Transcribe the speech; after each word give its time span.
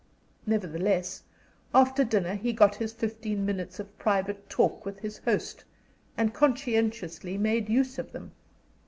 Nevertheless, 0.47 1.21
after 1.75 2.03
dinner 2.03 2.33
he 2.33 2.53
got 2.53 2.73
his 2.73 2.91
fifteen 2.91 3.45
minutes 3.45 3.79
of 3.79 3.99
private 3.99 4.49
talk 4.49 4.83
with 4.83 4.97
his 4.97 5.19
host, 5.19 5.63
and 6.17 6.33
conscientiously 6.33 7.37
made 7.37 7.69
use 7.69 7.99
of 7.99 8.11
them. 8.11 8.31